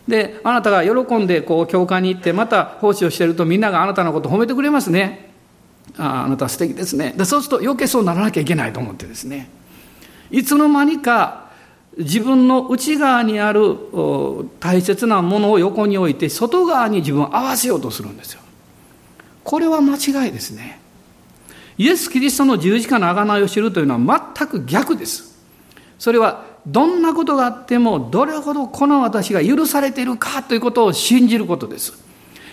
[0.08, 5.30] で、あなたが喜んで、こう、教会に行って、また奉仕をしていると、みんながあなたのこと褒めてくれますね。
[5.96, 7.14] ああ、あなた素敵ですね。
[7.16, 9.48] で、そうすると余計そうならなきゃいけないと思ってですね。
[10.30, 11.43] いつの間にか、
[11.98, 13.76] 自分の内側にある
[14.60, 18.40] 大切なものを横に置いて、外側に自分を合わせようとするんですよ。
[19.44, 20.80] これは間違いですね。
[21.76, 25.38] イエス・キリストの十字架の贖いを知るというのは全く逆です。
[25.98, 31.92] それはどんなことがあってもどれほどこの私が許されているかということを信じることです。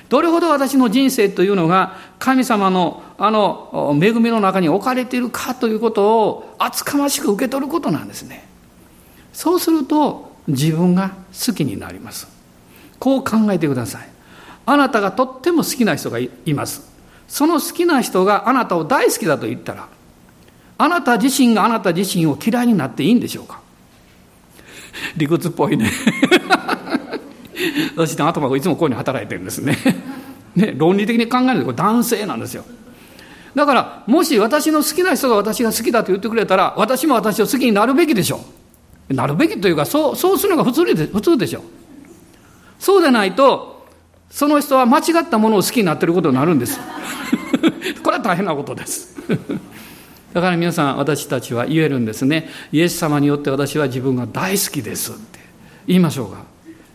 [0.10, 8.51] どれほど私の人生というのが神様のあの恵みの中に置かれているかということを厚かましく受け取ることなんですね。
[9.34, 12.28] そうすると自分が好きになります。
[13.00, 14.10] こう考えてください。
[14.66, 16.90] あなたがとっても好きな人がいます。
[17.28, 19.88] その好きな人があなたを大好きだと言ったら、
[20.82, 23.62] あなた自身があなた自身を嫌いになっていいんでしょうか
[25.16, 25.92] 理屈っぽいね
[27.96, 29.78] 私の頭がいつもこういうふうに働いてるんですね
[30.56, 32.66] ね論理的に考えると男性なんですよ
[33.54, 38.40] だからもし私の好きな人が私が好きだと言ってくれたら私も私を好きになるべきでしょう
[39.14, 41.64] なるべきというかそうそうするのが普通で普通でしょ。
[42.80, 43.86] そうでないと
[44.30, 46.80] その人は間違ったものを好きになってることになるんです。
[48.02, 49.16] これは大変なことです。
[50.34, 52.50] だから皆さん私たちは言えるんですね。
[52.72, 55.40] イエス様によって私は自分が大好きですって。
[55.86, 56.44] 言いましょうか。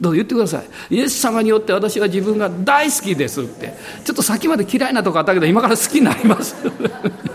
[0.00, 0.94] どう言ってください。
[0.94, 3.74] イエス様によって私は自分が大好きですって。
[4.04, 6.56] ちょっと先まで嫌いなとこあったけど今から好きになります。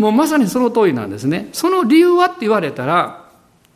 [0.00, 3.24] もうまさにその通りなんですねその理由はって言われたら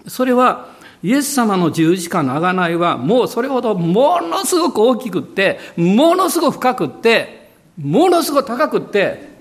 [0.06, 9.34] それはイエス様の十字架の贖いはもうそれほどものすごく大きくってものすごく深くってものすごく高くって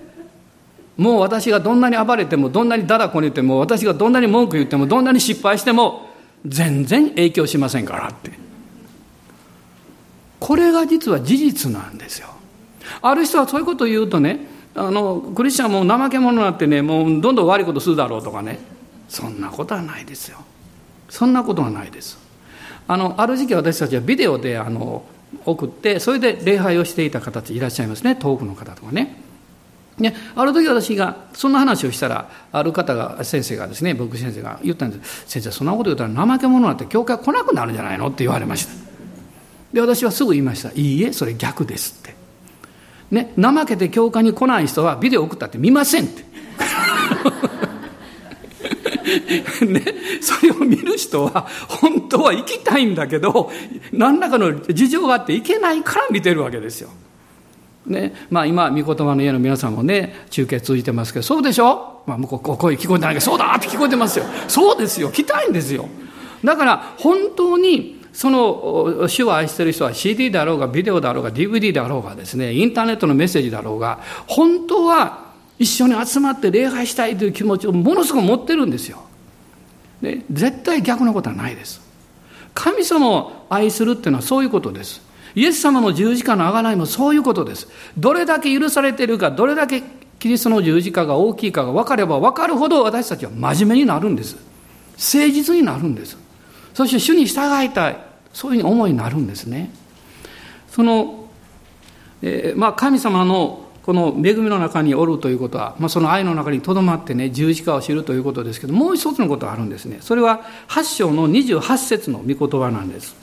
[0.98, 6.10] もう私がどんなに暴れても、どんなにだだこねても、私がどんなに文句言っても、どんなに失敗しても、
[6.46, 8.32] 全然影響しませんからって。
[10.39, 12.28] これが実は事実なんですよ。
[13.02, 14.39] ある人はそういうことを言うとね、
[14.76, 18.60] あの、クリスチャンも怠け者になってね、もうどんどん悪いことするだろうとかね。
[19.08, 20.40] そんなことはないですよ。
[21.10, 22.18] そんなことはないです。
[22.88, 25.04] あの、ある時期私たちはビデオで、あの、
[25.46, 28.16] 送って、それで礼拝をしていた方たちいらっしゃいますね。
[28.16, 29.22] 遠くの方とかね。
[29.98, 38.08] ね、ある時私がそんな話をしたらある方が先生がですね僕先生が言ったんです先生そんなこと言ったら怠け者なんて教会来なくなるんじゃないの？
[38.08, 38.72] って言われました
[39.72, 42.16] で私はすぐ言いましたいいえそれ逆ですって
[43.13, 46.23] ね怠けて教会に来ない人はビデオ送ったって見ませんって
[49.65, 49.82] ね、
[50.21, 53.52] それを見る人は本当は行きたいんだけど
[53.91, 56.89] 何らかの事情があって行けないから見てるわけですよ
[57.86, 62.02] ね、まあ今、御言葉の家の皆さんもね、中継続いてますけど、そうでしょ？
[62.08, 64.26] まあ向こう声聞こえてないけど、そうだって聞こえてますよ。
[64.47, 65.10] そうですよ。
[65.10, 65.89] 来たいんですよ。
[66.45, 79.04] だから、本当に、その、主を愛している人は CD だろうが、ビデオだろうが、DVD だろうがですね、インターネットのメッセージだろうが、本当は一緒に集まって礼拝したいという気持ちをものすごく持ってるんですよ。
[80.02, 81.82] で絶対逆のことはないです。
[82.54, 85.02] 神様を愛するっていうのはそういうことです。
[85.36, 87.67] イエス様の十字架の贖いもそういうことです。
[87.97, 89.82] どれだけ許されているか、どれだけ
[90.19, 94.36] キリストの十字架が大きいかが分かれば分かるほど私たちは真面目になるんです。
[94.91, 96.17] 誠実になるんです。
[96.74, 98.14] そして主に従いたい。
[98.34, 99.70] そういうふうに思いになるんですね。
[100.70, 101.30] その、
[102.22, 113.18] えー、まあ神様のこの恵みの中におるということは、まあ、その愛の中にとどまってね十字架を知るということですけどもう一つのことがあるんですねそれは8章の28節の御言葉なんです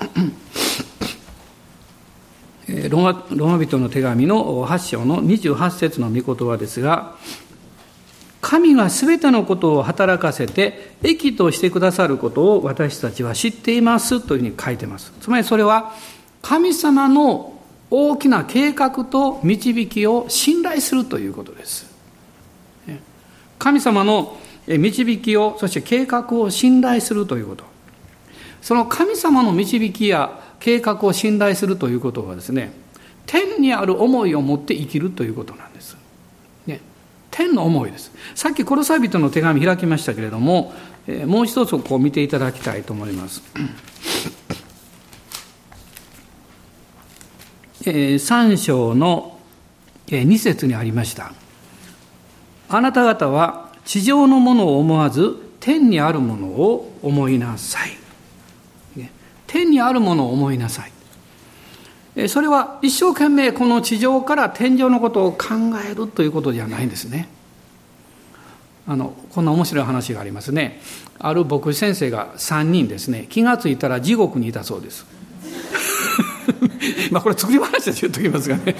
[2.90, 7.16] ロマロマ人の手紙の8章の28節の御言葉ですが
[8.50, 15.94] 神がすべてのことを働かせて益としてくださることを私たちは知っていますというふうに書いてますつまりそれは
[16.42, 17.60] 神様の
[17.90, 21.90] 大きな計画と導きを信頼するということです。
[23.58, 27.64] 神様の導きを、そして計画を信頼するということ。
[28.62, 32.72] その神様の導きや計画を信頼するということはですね、
[33.26, 35.96] 天にある思いを持って生きるということなんです。
[37.30, 38.12] 天の思いです。
[38.34, 40.72] さっきコロサイ人の手紙開きましたけれども、
[41.26, 43.42] もう一つこう見ていただきたいと思います。
[47.84, 49.38] 3章の
[50.08, 51.32] 2節にありました。
[52.68, 57.90] あなた方は地上のものを思わず天にあるものを思いなさい。
[59.46, 60.92] 天にあるものを思いなさい。
[62.28, 65.54] それは一生懸命この地上から天上のことを考
[65.88, 67.28] えるということじゃないんですね。
[68.86, 70.80] あのこんな面白い話がありますね。
[71.18, 75.06] ある牧師先生が3人ですね、気がついたら地獄にいたそうです。
[77.12, 78.74] まあこれ作り話で言っときますがね。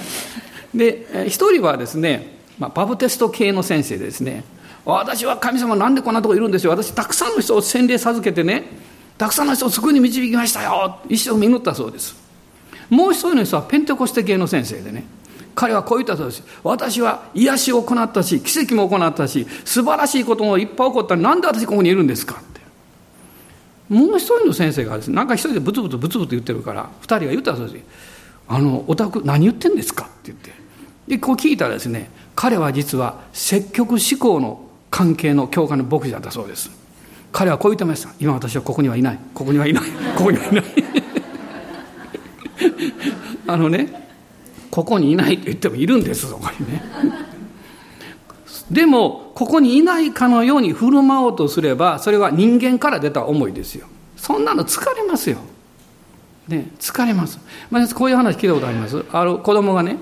[0.75, 4.43] で、一人はですね、まあ、バブテスト系の先生ですね、
[4.83, 6.71] 私は神様なんでこんなとこいるんですよ。
[6.71, 8.65] 私たくさんの人を洗礼授けてね、
[9.17, 10.99] たくさんの人を救いに導きましたよ。
[11.07, 12.15] 一生祈ったそうです。
[12.91, 15.05] もう一人の人はペンテコステ系の先生でね、
[15.55, 16.43] 彼はこう言ったそうです。
[16.63, 22.35] 私は癒しを行ったし、奇跡も行ったし、素晴らしいこともいっぱい起こったなんで私ここにいるんですか？
[22.35, 22.61] って
[23.89, 27.83] もう一人の先生がですね、なんか一人でブツブツブツブツ言ってるから、二人が言ったそうです。
[28.47, 30.03] あの、お宅何言ってんですか？
[30.03, 30.51] って言って。
[31.07, 36.69] で、こう聞いたらですね、彼は実は積極思考の関係の教科の牧師だったそうです。
[37.31, 38.09] 彼はこう言ってました。
[38.19, 39.19] 今私はここにはいない。
[39.33, 39.83] ここにはいない。
[40.17, 40.63] ここにはいない。
[43.47, 44.07] あのね、
[44.69, 46.81] ここにいないと言ってもいるんです、そこにね。
[48.69, 53.87] でも、ここにいないかのように振る舞おうとすれば、それは人間から出た思いですよ。
[54.15, 55.39] そんなの疲れますよ。
[56.47, 57.39] ね、疲れます。
[57.69, 59.03] まあ、こういう話聞いたことあります。
[59.11, 59.97] ある子供がね、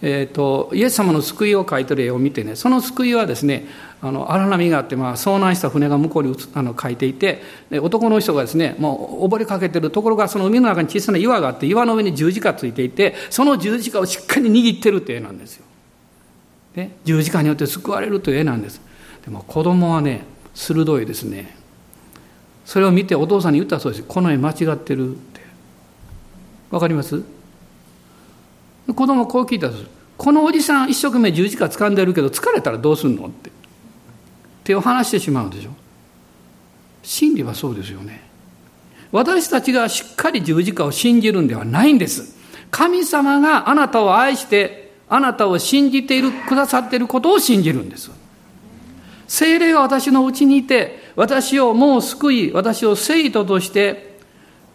[0.00, 3.66] えーと、イエス様の救いを描いてる絵を見てねその救いはですね
[4.00, 7.42] あの荒波があって、まあ、遭難した船が向こうにあの描いていて
[7.82, 15.64] 男の人がですねもう溺れかけてるところがその海の中に小さな岩があって岩の上に十字架ついていてその十字架をしっかり握ってるって絵なんですよ。
[16.76, 18.80] ね、十字架によって救われるという絵なんです。
[19.24, 20.22] でも子供はね
[20.54, 21.56] 鋭いですね。
[22.64, 24.04] それを見てお父さんに言ったそうです。
[24.06, 25.40] この絵間違ってるって。
[26.70, 27.20] わかります？
[28.94, 29.84] 子供こう聞いたんです。
[30.16, 33.50] このおじさん一生懸命十字架掴んでるけど疲れたらどうすんのって。
[34.64, 35.70] 手を離してしまうでしょ。
[37.02, 38.22] 真理はそうですよね。
[39.12, 42.36] 私たちがしっかり十字架を信じるんではないんです。
[42.70, 48.10] 神様があなたを愛してあなたを信じている、くださっていることを信じるんです。
[49.26, 54.07] 精霊が私のうちにいて、私をもう救い、私を生徒として、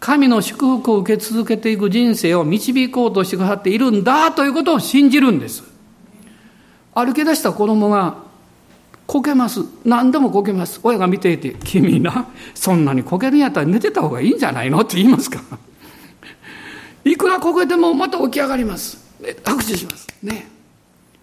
[0.04, 5.64] 神の祝福を受け続けていく人生を導こうとしてくださっているんだということを信じるんです。
[6.94, 8.16] 歩き出した子供が、
[9.06, 9.60] こけます。
[9.82, 10.78] 何でもこけます。
[10.82, 15.40] 親が見ていて、君な、そんなにこけるんやったら寝てた方がいいんじゃないのって言いますか。
[17.06, 18.98] いくらこけてもまた起き上がります。
[19.22, 20.06] 握手します。
[20.22, 20.50] ね。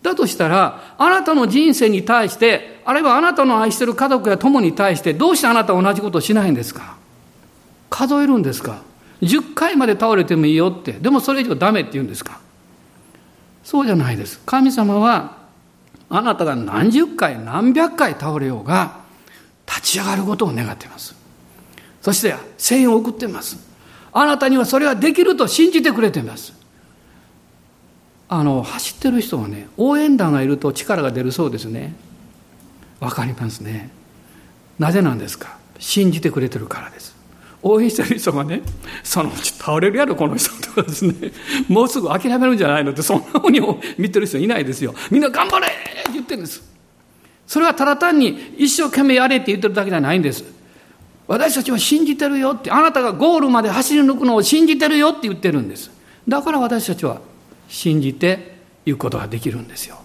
[0.02, 7.00] だとしたら、あなたの人生に対して、あるいはあなたの愛してる家族や友に対して、どうしてあなたは同じことをしないんですか？
[7.92, 8.82] 数えるんですか
[9.22, 10.94] ?10 回まで倒れてもいいよって。
[10.94, 12.40] でもそれ以上ダメって言うんですか？
[13.64, 14.42] そうじゃないです。
[14.48, 15.38] 神様は、
[16.10, 19.02] あなたが何十回、何百回倒れようが、
[19.68, 21.16] 立ち上がることを願っています。
[22.02, 23.58] そして、声援を送っています。
[24.12, 26.54] あなたにはそれができると信じてくれています。
[28.34, 31.94] あの走ってる人はね応援団がいると力が出るそうですね
[33.02, 33.90] わかりますね
[34.80, 35.58] なぜなんですか？
[35.80, 37.14] 信じてくれてるからです
[37.64, 38.62] 応援してる人がね
[39.04, 41.32] そのうち倒れるやろこの人とかですね。
[41.70, 43.62] もうすぐ諦めるんじゃないのってそんなふうに
[43.98, 44.96] 見てる人いないですよ。
[45.12, 46.64] みんな頑張れって言ってるんです。
[47.46, 50.44] それはただ単に一生懸命やれって言ってるだけじゃないんです。
[51.28, 55.92] 私たちは信じてるよってあなたがゴールまで走り抜くのを信じてるよって言ってるんです。
[56.28, 57.22] だから私たちは
[57.68, 59.98] 信じていくことができるんですよ。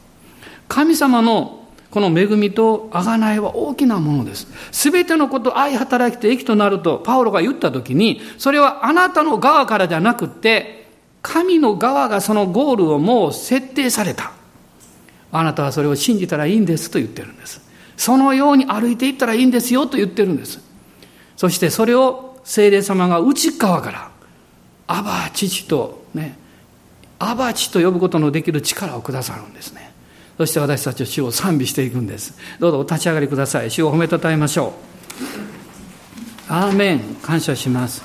[0.68, 1.65] 神様の
[1.96, 4.46] この恵みと贖いは大きなものです。
[4.70, 10.88] すべてのこと愛働きと益となるとパウロが言ったときに、それはあなたの側からじゃなくて、
[11.22, 14.32] 神の側がそのゴールをもう設定された。
[15.32, 17.62] あなたはそれを信じたらいいんですと言ってるんです。
[17.96, 20.60] そのように歩いていったらいいんですよと言ってるんです。
[21.34, 24.10] そしてそれを聖霊様が内側から、
[24.86, 26.36] アバ父とね、
[27.18, 29.85] アバ父と呼ぶことのできる力をくださるんですね。
[30.38, 32.34] そして私たちは主を賛美していくんです。
[32.58, 33.70] どうぞお立ち上がりください。
[33.70, 34.74] 主を褒めたたえましょ
[36.50, 36.52] う。
[36.52, 37.00] アーメン。
[37.22, 38.02] 感謝します。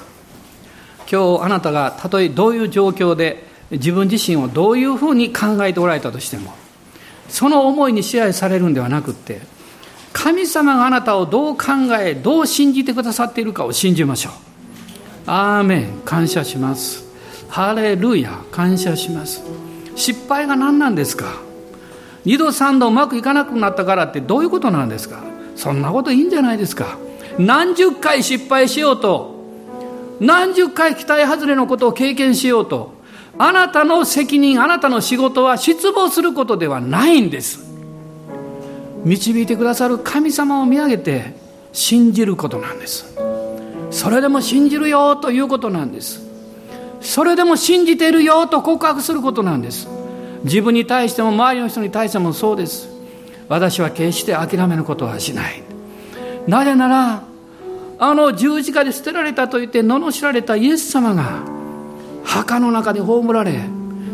[1.12, 6.54] 今日あなたがたとえどういう状況で自分自身をどういうふうに考えておられたとしても、
[7.28, 9.42] その思いに支配されるんではなくって、
[10.14, 11.66] 神様があなたをどう考
[12.00, 14.34] え、どう信じてくださっているかを信じましょう。
[15.28, 16.02] アーメン。
[16.06, 17.06] 感謝します。
[17.50, 18.40] ハレルヤ。
[18.52, 19.42] 感謝します。
[19.96, 21.42] 失敗が何なんですか？
[22.26, 25.24] 二度三度うまくいかなくなったからってどういうことなんですか？
[25.56, 26.98] そんなこといいんじゃないですか。
[27.38, 29.36] 何十回失敗しようと
[30.20, 32.94] 何十回期待外れのことを経験しようと
[33.38, 37.66] あなたの責任あなたの仕事は失望することではないんです。
[39.04, 41.34] 導いてくださる神様を見上げて
[41.74, 43.18] 信じることなんです。
[43.90, 46.22] それでも信じるよということなんです。
[47.02, 49.88] それでも信じているよと告白することなんです。
[50.44, 52.90] 自分に対しても周りの人に対してもそうです。
[53.48, 55.64] 私は決して諦めることはしない。
[56.48, 57.24] なぜなら
[58.00, 61.44] あの十字架で捨てられたと言って罵られたイエス様が
[62.24, 63.60] 墓の中に葬られ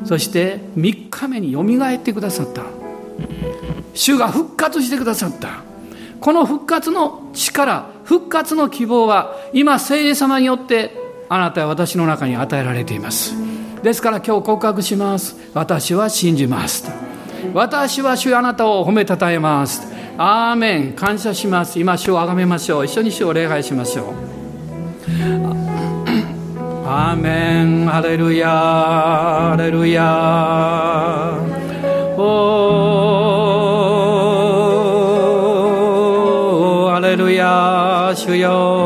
[0.03, 2.63] そして3日目によみがえってくださった。
[3.93, 5.63] 主が復活してくださった。
[6.19, 10.91] この復活の力復活の希望は今聖霊様によって
[11.29, 13.46] あなたは私の中に与えられています。
[13.83, 15.35] ですから今日告白します。
[15.53, 16.89] 私は信じます。
[17.53, 19.87] 私は主あなたを褒めたたえます。
[20.17, 20.93] アーメン。
[20.93, 21.79] 感謝します。
[21.79, 22.85] 今主をあがめましょう。
[22.85, 24.07] 一緒に主を礼拝しましょう。
[26.87, 27.85] アーメン。
[27.85, 31.35] ハレルヤハレルヤ
[32.17, 36.93] おー。
[36.93, 38.76] ハレルヤ主よ。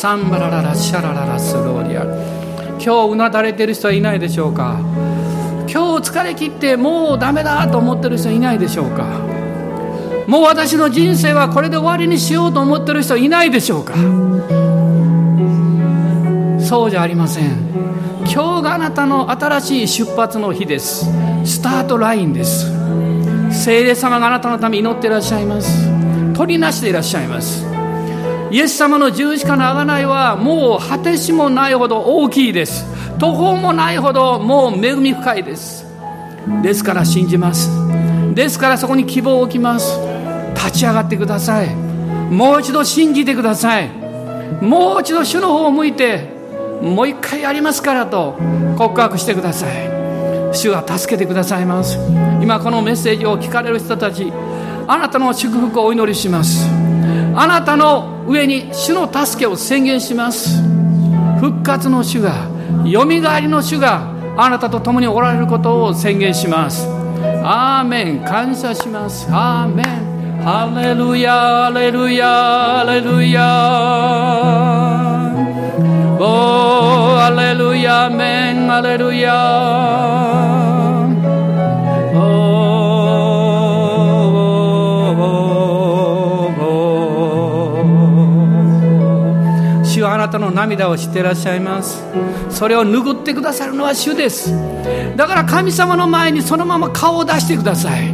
[0.00, 2.04] サンバラララシャラララスローリア。
[2.82, 4.78] 今日うなだれてる人はいないでしょうか？
[5.70, 9.04] 今日疲れ切ってもうダメだと思ってる人いないでしょうか？
[10.26, 13.92] もう私の人生はこれで終わりにしようと思ってる人いないでしょうか？
[16.66, 17.50] そうじゃありません。
[18.20, 21.04] 今日があなたの新しい出発の日です。
[21.44, 22.72] スタートラインです。
[23.52, 25.68] 聖霊様があなたのために祈っていらっしゃいます。
[26.32, 27.68] 取りなしでいらっしゃいます。
[28.50, 32.84] イエス様の十字架の贖いはもう果てしもないほど大きいです。
[33.18, 35.86] 途方もないほどもう恵み深いです。
[36.62, 37.70] ですから信じます。
[38.34, 39.98] ですからそこに希望を置きます。
[40.54, 41.74] 立ち上がってください。
[41.74, 43.88] もう一度信じてください。
[44.60, 46.28] もう一度主の方を向いて
[46.82, 48.36] もう一回やりますからと
[48.76, 49.88] 告白してください。
[50.52, 51.98] 主は助けてくださいます。
[52.42, 54.32] 今このメッセージを聞かれる人たち
[54.88, 56.79] あなたの祝福をお祈りします。
[57.40, 60.60] あなたの上に主の助けを宣言します。
[61.40, 62.34] 復活の主が
[62.84, 66.86] よみがえりの主があなたと共におられることを宣言します。
[67.42, 68.24] アーメン。
[68.26, 69.26] 感謝します。
[69.30, 69.86] アーメン。
[70.42, 71.32] ハレルヤ。
[71.32, 72.26] ハレルヤ。
[72.26, 73.40] ハレルヤ。
[76.22, 80.59] おアレルヤメンアレルヤ
[90.60, 92.02] 涙をしてらっしゃいます。
[92.50, 94.52] それを拭ってくださるのは主です。
[95.16, 98.12] だから神様の前にそのまま顔を出してください。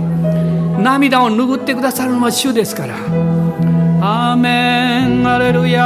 [0.78, 2.94] 涙を拭ってくださるのは主ですから。
[4.00, 5.26] アーメン。
[5.28, 5.82] アレルヤ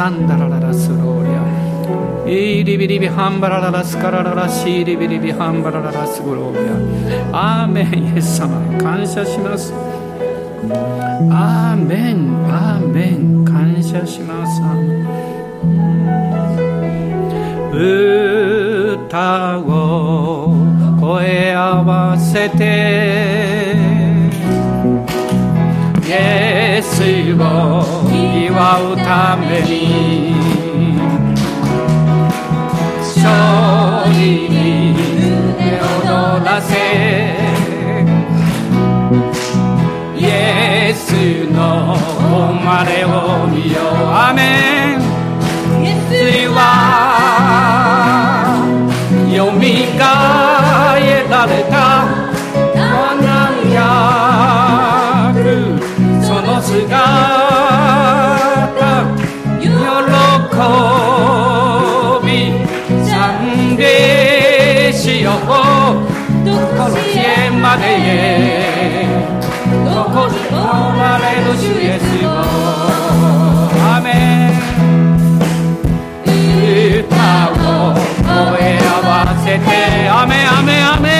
[0.00, 6.60] サンダラララスローリアイリビリビハンバラララスカラララシーリビリビハンバラララスグローリ
[7.34, 9.74] アアーメンイエス様感謝します。
[11.30, 14.62] アーメンアーメン感謝します。
[19.04, 20.54] 歌を
[20.98, 23.49] 声合わせて
[26.82, 27.04] スを
[28.10, 28.48] 祝
[28.92, 30.34] うために
[33.16, 36.74] 勝利に胸躍らせ
[40.16, 41.12] イエス
[41.52, 43.08] の誉れを
[43.48, 45.00] 見ようアメン
[45.84, 45.90] イエ
[46.46, 46.58] スは
[49.30, 49.64] よみ
[49.98, 50.02] が
[50.98, 51.69] えられた
[56.80, 56.96] 姿
[59.60, 59.68] 喜
[62.24, 62.28] び
[63.06, 63.82] 賛美
[64.92, 65.44] しよう
[66.44, 69.06] どこへまでへ
[69.84, 70.54] どこで生
[70.96, 72.30] まれる主イエスよ
[73.82, 74.50] アメン
[77.00, 77.12] 歌
[77.52, 78.32] を声
[78.78, 79.10] 合わ
[79.44, 79.68] せて
[80.08, 81.19] アメアメアメ。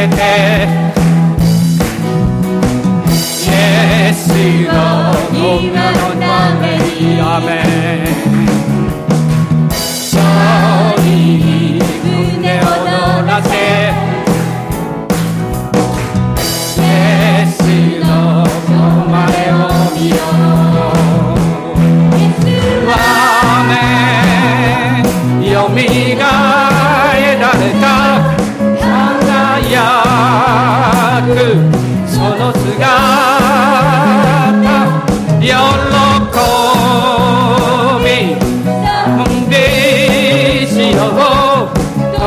[0.00, 0.66] せて。
[3.10, 3.12] イ
[3.52, 4.26] エス
[4.66, 4.72] の
[5.30, 7.52] 皆のためにアメン
[9.68, 13.50] 勝利に胸を躍らせ
[16.76, 16.82] イエ
[17.46, 17.58] ス
[18.00, 19.54] の誉れを
[19.94, 20.18] 見よう。
[22.92, 22.94] ア
[23.68, 23.70] メ
[25.38, 26.09] ンよみ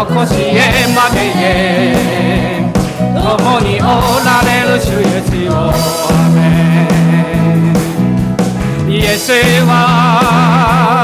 [0.06, 0.60] とこしへ
[0.94, 1.94] までへ
[3.16, 3.86] 共にお
[4.26, 5.72] られる主イエスよ
[6.12, 6.40] アメ
[8.86, 8.92] ン。
[8.92, 9.32] イエス
[9.66, 11.03] は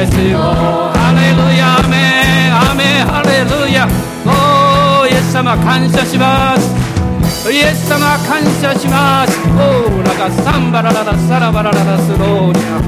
[0.00, 3.84] イエスよハレルヤアメアメハレルヤ。
[4.24, 7.52] おーイエス様感謝します。
[7.52, 9.36] イエス様感謝します。
[9.60, 12.80] おーラガサンバラララサラバラララスローニャ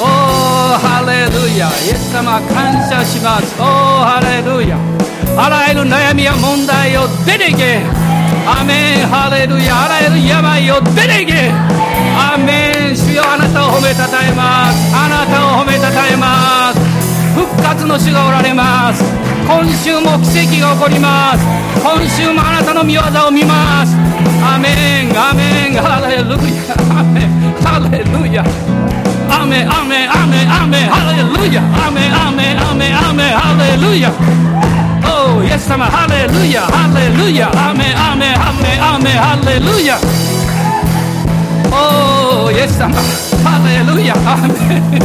[0.00, 1.68] おーハレルヤ。
[1.68, 3.60] イエス様感謝します。
[3.60, 4.80] おーハレルヤ。
[5.36, 7.84] あらゆる悩みや問題を出ていけ
[8.48, 9.84] アメンハレルヤ。
[9.84, 11.52] あらゆる病を出ていけ
[13.56, 14.92] たを褒めたたえます。
[14.94, 16.80] あなたを褒めたたえます。
[17.32, 19.02] 復活の主がおられます。
[19.48, 21.44] 今週も奇跡が起こります。
[21.80, 23.96] 今週もあなたの御業を見ます。
[24.44, 26.76] アメンアメンハレルヤ。
[26.92, 27.32] アメン
[27.64, 28.44] ハレルヤ。
[29.32, 31.62] アメンアメンアメンアメンハレルヤ。
[31.64, 34.12] アメンアメンアメンアメンハレルヤ。
[35.08, 39.96] おイエス様ハレルヤハレルヤアメンアメンアメンアメンハレルヤ。
[42.46, 42.94] おイエス様。
[43.42, 44.14] ハレルヤ。
[44.14, 45.02] アメン。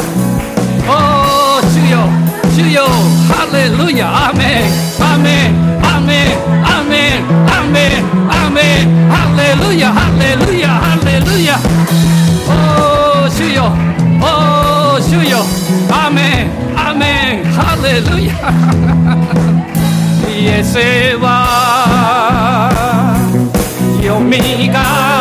[0.85, 2.05] お主よ。
[2.53, 2.85] 主よ。
[3.33, 4.29] ハレルヤ。
[4.29, 4.69] アメン。
[5.01, 5.57] アメン。
[5.81, 6.45] アメン。
[6.61, 7.25] アメン。
[7.49, 8.05] アメン。
[8.29, 9.09] アメン。
[9.09, 9.89] ハレルヤ。
[9.91, 10.69] ハレルヤ。
[10.69, 11.57] ハレルヤ。
[12.45, 13.73] お主よ。
[14.21, 15.41] お主よ。
[15.89, 16.77] アメン。
[16.77, 17.43] アメン。
[17.53, 18.37] ハレルヤ。
[20.29, 20.77] イエス
[21.17, 21.31] は。
[24.03, 24.37] よみ
[24.69, 25.20] が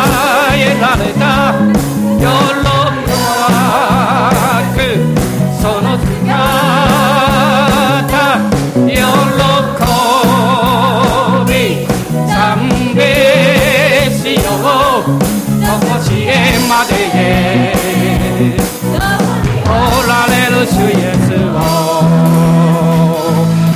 [20.71, 21.59] 主イエスを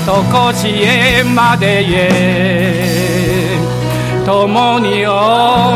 [0.06, 1.96] とこしえまでへ。
[4.26, 5.10] 共にお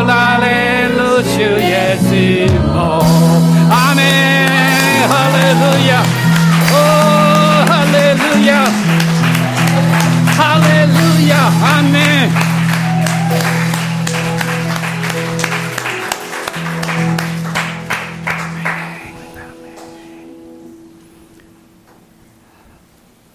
[0.07, 2.07] られる主イエス
[2.73, 2.77] を。
[3.69, 3.99] アメ
[4.45, 4.47] ン。
[5.09, 5.91] ハレルヤ。
[6.71, 6.73] お
[7.69, 8.49] ハレルヤ。
[10.37, 10.95] ハレル
[11.27, 11.31] ヤ。
[11.77, 12.38] アメン。